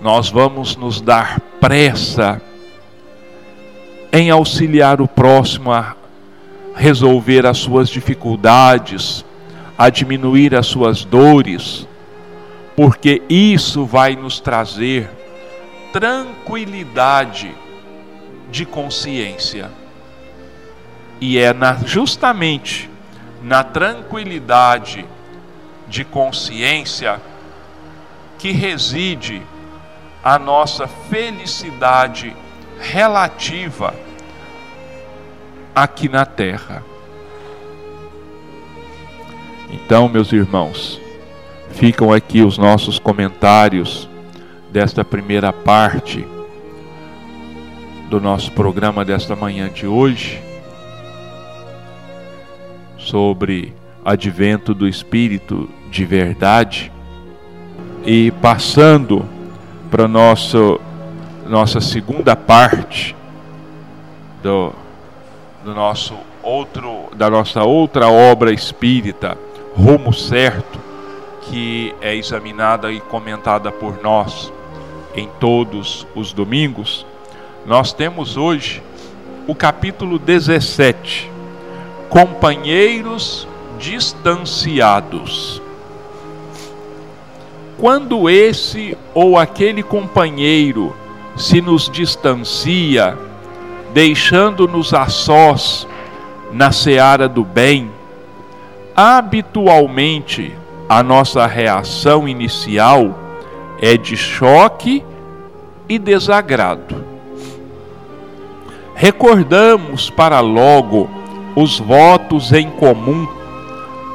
[0.00, 2.42] nós vamos nos dar pressa
[4.12, 5.96] em auxiliar o próximo a
[6.74, 9.24] resolver as suas dificuldades,
[9.76, 11.86] a diminuir as suas dores,
[12.76, 15.10] porque isso vai nos trazer
[15.92, 17.54] tranquilidade
[18.50, 19.70] de consciência.
[21.20, 22.88] E é na, justamente
[23.42, 25.04] na tranquilidade
[25.88, 27.20] de consciência
[28.38, 29.42] que reside
[30.22, 32.34] a nossa felicidade
[32.78, 33.94] relativa
[35.74, 36.82] aqui na terra.
[39.70, 41.00] Então, meus irmãos,
[41.70, 44.08] ficam aqui os nossos comentários
[44.72, 46.26] desta primeira parte
[48.08, 50.42] do nosso programa desta manhã de hoje
[52.98, 53.72] sobre
[54.04, 56.90] advento do Espírito de verdade
[58.04, 59.24] e passando
[59.90, 60.80] para nosso
[61.46, 63.16] nossa segunda parte
[64.42, 64.72] do,
[65.64, 69.36] do nosso outro da nossa outra obra espírita
[69.74, 70.78] Rumo Certo
[71.42, 74.52] que é examinada e comentada por nós
[75.14, 77.04] em todos os domingos.
[77.66, 78.82] Nós temos hoje
[79.46, 81.30] o capítulo 17
[82.08, 83.48] Companheiros
[83.78, 85.60] distanciados.
[87.78, 90.94] Quando esse ou aquele companheiro
[91.36, 93.16] se nos distancia,
[93.92, 95.86] deixando-nos a sós
[96.52, 97.90] na seara do bem,
[98.94, 100.52] habitualmente
[100.88, 103.18] a nossa reação inicial
[103.80, 105.04] é de choque
[105.88, 107.04] e desagrado.
[108.94, 111.08] Recordamos para logo
[111.56, 113.26] os votos em comum,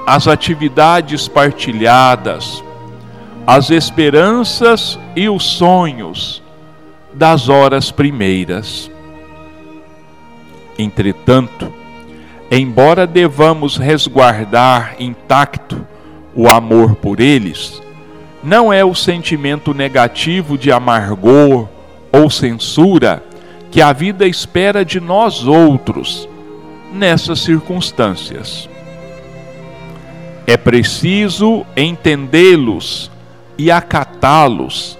[0.05, 2.63] as atividades partilhadas,
[3.47, 6.43] as esperanças e os sonhos
[7.13, 8.91] das horas primeiras.
[10.78, 11.71] Entretanto,
[12.51, 15.86] embora devamos resguardar intacto
[16.36, 17.82] o amor por eles,
[18.43, 21.67] não é o sentimento negativo de amargor
[22.11, 23.23] ou censura
[23.71, 26.30] que a vida espera de nós outros
[26.93, 28.69] nessas circunstâncias.
[30.45, 33.09] É preciso entendê-los
[33.57, 34.97] e acatá-los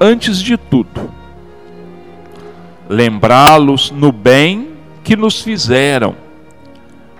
[0.00, 1.10] antes de tudo.
[2.88, 4.71] Lembrá-los no bem
[5.02, 6.16] que nos fizeram,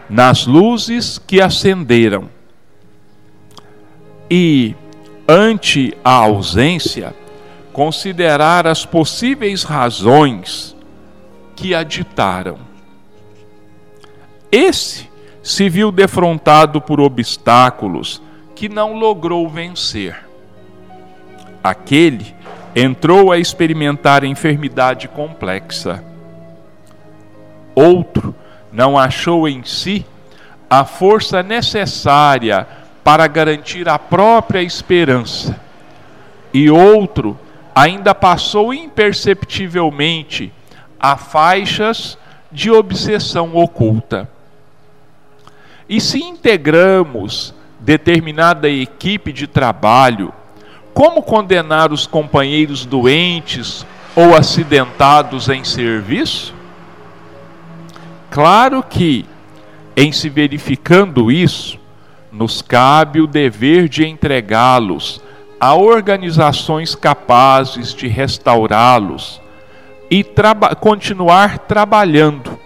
[0.09, 2.29] nas luzes que acenderam.
[4.31, 4.75] E,
[5.29, 7.15] ante a ausência,
[7.73, 10.77] considerar as possíveis razões
[11.57, 12.59] que a ditaram.
[14.51, 15.09] Esse
[15.43, 18.23] se viu defrontado por obstáculos
[18.55, 20.33] que não logrou vencer
[21.63, 22.35] Aquele
[22.75, 26.03] entrou a experimentar enfermidade complexa.
[27.75, 28.35] Outro
[28.73, 30.05] não achou em si
[30.69, 32.67] a força necessária
[33.05, 35.61] para garantir a própria esperança.
[36.53, 37.39] E outro
[37.75, 40.53] ainda passou imperceptivelmente
[40.99, 42.17] a faixas
[42.51, 44.29] de obsessão oculta.
[45.89, 50.33] E se integramos determinada equipe de trabalho
[50.95, 56.55] como condenar os companheiros doentes ou acidentados em serviço?
[58.33, 59.27] Claro que,
[59.95, 61.79] em se verificando isso,
[62.33, 65.21] nos cabe o dever de entregá-los
[65.61, 69.39] a organizações capazes de restaurá-los
[70.11, 72.59] e traba continuar trabalhando,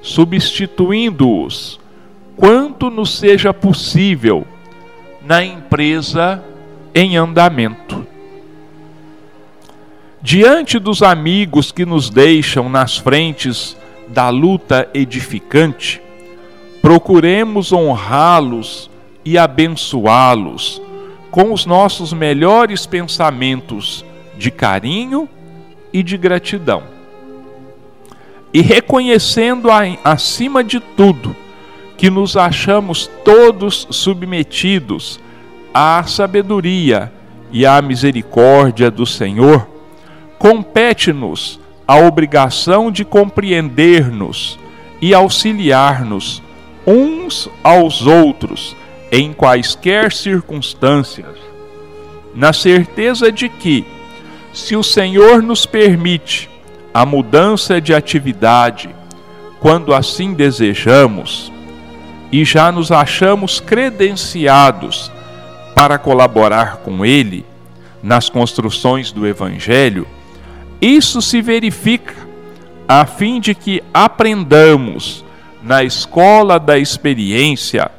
[0.00, 1.78] substituindo-os,
[2.34, 4.46] quanto nos seja possível,
[5.20, 6.42] na empresa
[6.94, 8.06] em andamento.
[10.22, 13.76] Diante dos amigos que nos deixam nas frentes
[14.08, 16.00] da luta edificante,
[16.80, 18.90] procuremos honrá-los
[19.24, 20.82] e abençoá-los
[21.30, 24.04] com os nossos melhores pensamentos
[24.36, 25.28] de carinho
[25.92, 26.82] e de gratidão.
[28.52, 29.68] E reconhecendo
[30.04, 31.34] acima de tudo
[31.96, 35.18] que nos achamos todos submetidos
[35.72, 37.10] à sabedoria
[37.50, 39.66] e à misericórdia do Senhor,
[40.38, 41.61] compete-nos
[41.92, 44.58] a obrigação de compreender-nos
[44.98, 46.42] e auxiliar-nos
[46.86, 48.74] uns aos outros
[49.10, 51.36] em quaisquer circunstâncias,
[52.34, 53.84] na certeza de que,
[54.54, 56.48] se o Senhor nos permite
[56.94, 58.88] a mudança de atividade,
[59.60, 61.52] quando assim desejamos,
[62.32, 65.12] e já nos achamos credenciados
[65.74, 67.44] para colaborar com ele
[68.02, 70.06] nas construções do Evangelho,
[70.82, 72.14] isso se verifica
[72.88, 75.24] a fim de que aprendamos
[75.62, 77.90] na escola da experiência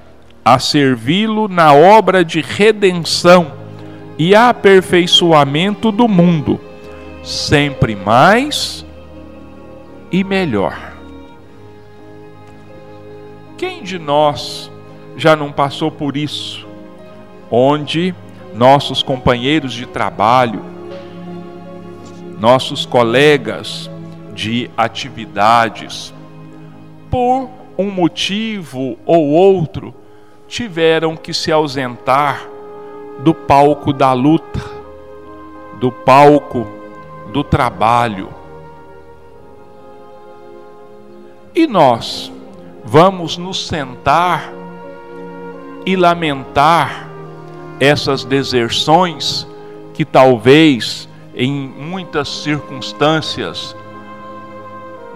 [0.43, 3.53] a servi-lo na obra de redenção
[4.19, 6.59] e aperfeiçoamento do mundo,
[7.23, 8.85] sempre mais
[10.11, 10.93] e melhor.
[13.57, 14.69] Quem de nós
[15.15, 16.67] já não passou por isso?
[17.55, 18.15] onde
[18.55, 20.65] nossos companheiros de trabalho,
[22.43, 23.89] nossos colegas
[24.33, 26.13] de atividades,
[27.09, 29.95] por um motivo ou outro,
[30.45, 32.45] tiveram que se ausentar
[33.19, 34.59] do palco da luta,
[35.79, 36.67] do palco
[37.31, 38.27] do trabalho.
[41.55, 42.29] E nós
[42.83, 44.51] vamos nos sentar
[45.85, 47.07] e lamentar
[47.79, 49.47] essas deserções
[49.93, 53.75] que talvez em muitas circunstâncias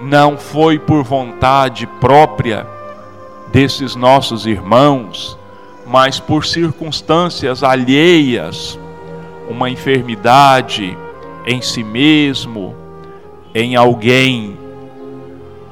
[0.01, 2.65] não foi por vontade própria
[3.51, 5.38] desses nossos irmãos,
[5.86, 8.78] mas por circunstâncias alheias,
[9.49, 10.97] uma enfermidade
[11.45, 12.76] em si mesmo,
[13.55, 14.57] em alguém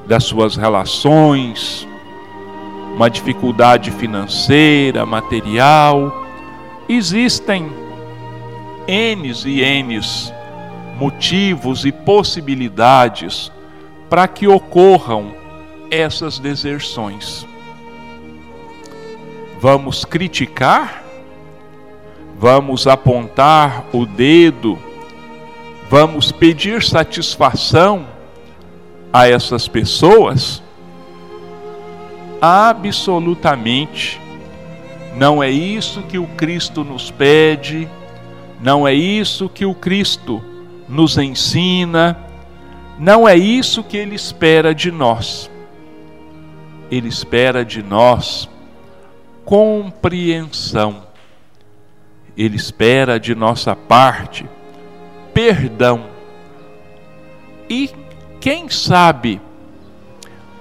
[0.06, 1.86] das suas relações,
[2.94, 6.24] uma dificuldade financeira, material.
[6.88, 7.70] Existem
[8.88, 10.32] N's e N's
[10.98, 13.52] motivos e possibilidades
[14.08, 15.34] para que ocorram
[15.90, 17.46] essas deserções.
[19.60, 21.04] Vamos criticar?
[22.38, 24.78] Vamos apontar o dedo?
[25.88, 28.06] Vamos pedir satisfação
[29.12, 30.62] a essas pessoas?
[32.40, 34.20] Absolutamente.
[35.16, 37.88] Não é isso que o Cristo nos pede,
[38.60, 40.42] não é isso que o Cristo
[40.88, 42.16] nos ensina,
[42.98, 45.50] não é isso que ele espera de nós.
[46.90, 48.48] Ele espera de nós
[49.44, 51.04] compreensão.
[52.36, 54.46] Ele espera de nossa parte
[55.36, 56.06] perdão.
[57.68, 57.90] E,
[58.40, 59.38] quem sabe,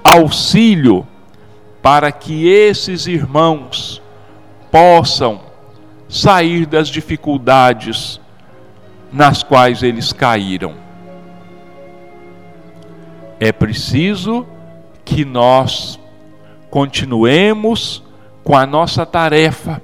[0.03, 1.07] auxílio
[1.82, 4.01] para que esses irmãos
[4.69, 5.39] possam
[6.09, 8.19] sair das dificuldades
[9.16, 10.76] nas quais eles caíram.
[13.39, 14.45] É preciso
[15.05, 15.97] que nós
[16.70, 18.03] continuemos
[18.43, 19.82] com a nossa tarefa,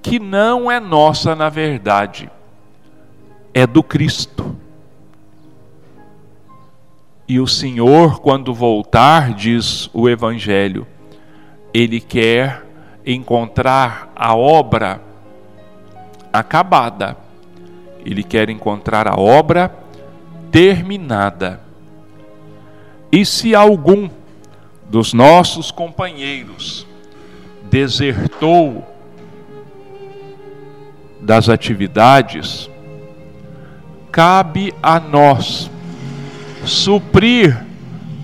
[0.00, 2.30] que não é nossa na verdade,
[3.52, 4.56] é do Cristo.
[7.28, 10.86] E o Senhor, quando voltar, diz o Evangelho,
[11.72, 12.64] Ele quer
[13.04, 15.02] encontrar a obra
[16.32, 17.16] acabada,
[18.04, 19.74] Ele quer encontrar a obra
[20.50, 21.60] terminada.
[23.12, 24.08] E se algum
[24.88, 26.86] dos nossos companheiros
[27.70, 28.84] desertou
[31.20, 32.68] das atividades,
[34.10, 35.70] cabe a nós
[36.64, 37.64] suprir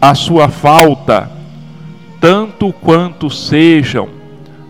[0.00, 1.30] a sua falta,
[2.20, 4.08] tanto quanto sejam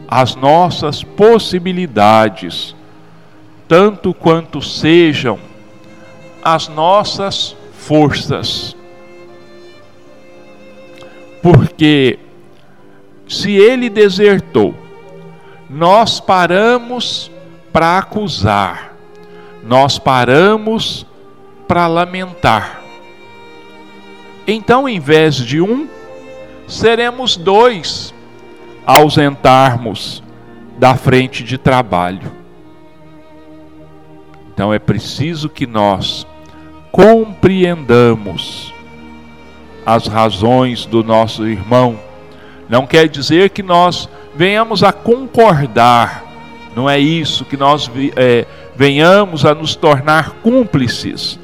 [0.07, 2.76] as nossas possibilidades,
[3.69, 5.39] tanto quanto sejam
[6.43, 8.77] as nossas forças.
[11.43, 12.19] Porque
[13.29, 14.75] se ele desertou,
[15.69, 17.31] nós paramos
[17.73, 18.93] para acusar,
[19.65, 21.05] nós paramos
[21.67, 22.83] para lamentar.
[24.47, 25.89] Então, em vez de um,
[26.69, 28.15] seremos dois
[28.87, 30.23] ausentarmos
[30.79, 32.36] da frente de trabalho.
[34.57, 36.27] Então é preciso que nós
[36.91, 38.75] compreendamos
[39.85, 41.99] as razões do nosso irmão
[42.69, 46.25] não quer dizer que nós venhamos a concordar,
[46.75, 48.45] não é isso, que nós é,
[48.75, 51.39] venhamos a nos tornar cúmplices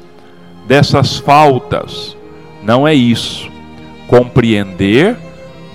[0.67, 2.15] dessas faltas.
[2.61, 3.49] Não é isso.
[4.07, 5.17] Compreender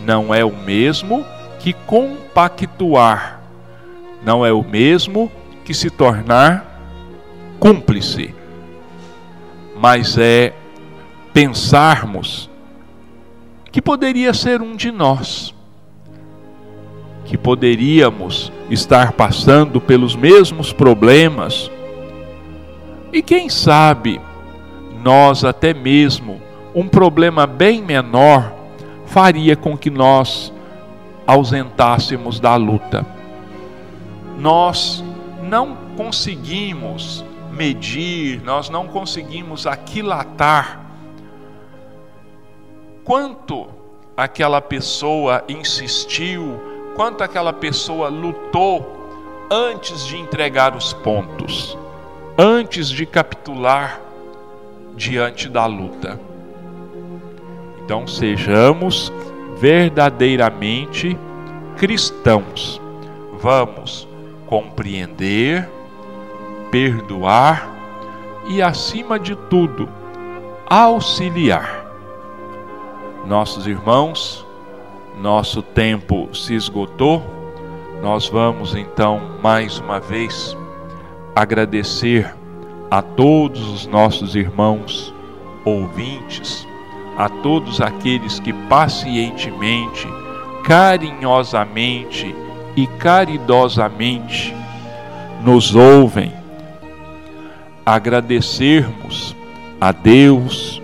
[0.05, 1.24] não é o mesmo
[1.59, 3.41] que compactuar,
[4.24, 5.30] não é o mesmo
[5.64, 6.67] que se tornar
[7.59, 8.34] cúmplice,
[9.76, 10.54] mas é
[11.32, 12.48] pensarmos
[13.70, 15.54] que poderia ser um de nós,
[17.24, 21.70] que poderíamos estar passando pelos mesmos problemas,
[23.12, 24.20] e quem sabe
[25.02, 26.40] nós até mesmo
[26.74, 28.52] um problema bem menor
[29.06, 30.52] faria com que nós
[31.26, 33.06] ausentássemos da luta.
[34.38, 35.04] Nós
[35.42, 37.24] não conseguimos
[37.59, 40.80] medir, nós não conseguimos aquilatar
[43.02, 43.66] quanto
[44.16, 46.61] aquela pessoa insistiu,
[46.94, 48.96] quanto aquela pessoa lutou
[49.50, 51.76] antes de entregar os pontos,
[52.38, 54.00] antes de capitular
[54.94, 56.20] diante da luta.
[57.84, 59.12] Então sejamos
[59.59, 61.18] verdadeiramente
[61.76, 62.80] cristãos.
[63.40, 64.06] Vamos
[64.46, 65.68] compreender,
[66.70, 67.68] perdoar
[68.48, 69.88] e, acima de tudo,
[70.66, 71.86] auxiliar
[73.26, 74.46] nossos irmãos,
[75.20, 77.22] nosso tempo se esgotou.
[78.02, 80.56] Nós vamos então mais uma vez
[81.34, 82.34] agradecer
[82.90, 85.14] a todos os nossos irmãos
[85.64, 86.66] ouvintes,
[87.18, 90.08] a todos aqueles que pacientemente,
[90.64, 92.34] carinhosamente
[92.76, 94.54] e caridosamente
[95.42, 96.32] nos ouvem,
[97.95, 99.34] agradecermos
[99.80, 100.82] a Deus,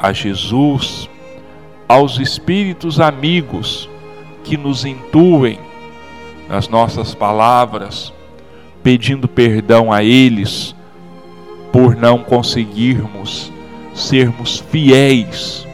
[0.00, 1.08] a Jesus,
[1.88, 3.88] aos espíritos amigos
[4.42, 5.58] que nos intuem
[6.48, 8.12] nas nossas palavras,
[8.82, 10.74] pedindo perdão a eles
[11.70, 13.52] por não conseguirmos
[13.94, 15.66] sermos fiéis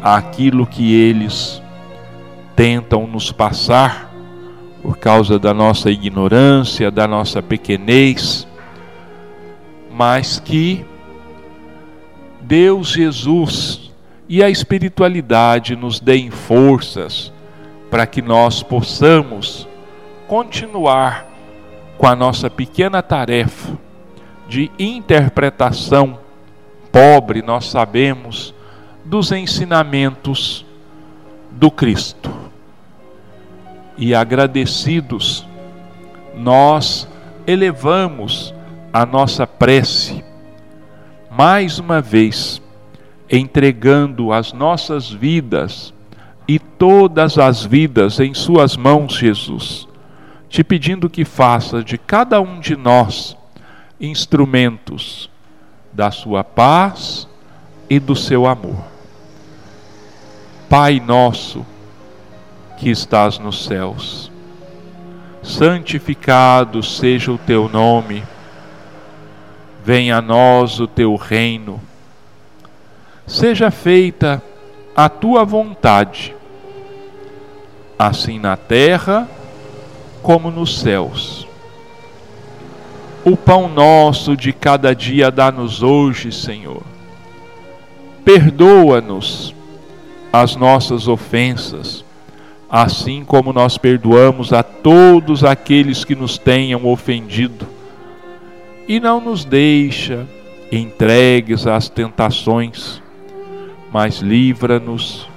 [0.00, 1.60] àquilo que eles
[2.54, 4.12] tentam nos passar
[4.82, 8.46] por causa da nossa ignorância, da nossa pequenez,
[9.92, 10.84] mas que
[12.40, 13.92] Deus Jesus
[14.28, 17.32] e a espiritualidade nos deem forças
[17.90, 19.68] para que nós possamos
[20.26, 21.26] continuar
[21.98, 23.78] com a nossa pequena tarefa
[24.48, 26.18] de interpretação
[26.90, 28.54] pobre, nós sabemos,
[29.04, 30.64] dos ensinamentos
[31.50, 32.30] do Cristo.
[33.96, 35.46] E agradecidos,
[36.34, 37.08] nós
[37.46, 38.54] elevamos
[38.92, 40.22] a nossa prece,
[41.30, 42.60] mais uma vez,
[43.30, 45.94] entregando as nossas vidas
[46.46, 49.88] e todas as vidas em Suas mãos, Jesus
[50.52, 53.34] te pedindo que faça de cada um de nós
[53.98, 55.30] instrumentos
[55.90, 57.26] da sua paz
[57.88, 58.84] e do seu amor.
[60.68, 61.64] Pai nosso
[62.76, 64.30] que estás nos céus,
[65.42, 68.22] santificado seja o teu nome,
[69.84, 71.80] venha a nós o teu reino,
[73.26, 74.42] seja feita
[74.94, 76.34] a tua vontade,
[77.98, 79.28] assim na terra
[80.22, 81.46] como nos céus.
[83.24, 86.82] O pão nosso de cada dia dá-nos hoje, Senhor.
[88.24, 89.54] Perdoa-nos
[90.32, 92.04] as nossas ofensas,
[92.68, 97.71] assim como nós perdoamos a todos aqueles que nos tenham ofendido.
[98.86, 100.26] E não nos deixa
[100.70, 103.00] entregues às tentações,
[103.92, 105.28] mas livra-nos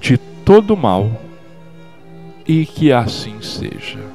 [0.00, 1.10] de todo mal.
[2.46, 4.11] E que assim seja.